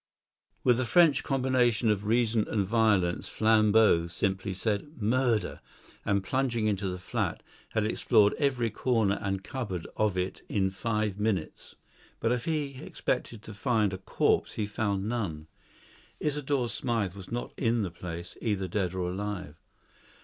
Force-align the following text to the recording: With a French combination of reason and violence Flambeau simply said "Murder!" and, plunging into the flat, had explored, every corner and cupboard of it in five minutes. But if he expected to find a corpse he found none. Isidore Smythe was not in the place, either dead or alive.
With 0.63 0.79
a 0.79 0.85
French 0.85 1.23
combination 1.23 1.91
of 1.91 2.07
reason 2.07 2.47
and 2.47 2.65
violence 2.65 3.29
Flambeau 3.29 4.07
simply 4.07 4.51
said 4.51 4.99
"Murder!" 4.99 5.59
and, 6.03 6.23
plunging 6.23 6.65
into 6.65 6.87
the 6.87 6.97
flat, 6.97 7.43
had 7.73 7.85
explored, 7.85 8.33
every 8.39 8.71
corner 8.71 9.19
and 9.21 9.43
cupboard 9.43 9.85
of 9.95 10.17
it 10.17 10.41
in 10.49 10.71
five 10.71 11.19
minutes. 11.19 11.75
But 12.19 12.31
if 12.31 12.45
he 12.45 12.81
expected 12.81 13.43
to 13.43 13.53
find 13.53 13.93
a 13.93 13.99
corpse 13.99 14.53
he 14.53 14.65
found 14.65 15.07
none. 15.07 15.45
Isidore 16.19 16.69
Smythe 16.69 17.13
was 17.13 17.31
not 17.31 17.53
in 17.55 17.83
the 17.83 17.91
place, 17.91 18.35
either 18.41 18.67
dead 18.67 18.95
or 18.95 19.07
alive. 19.11 19.59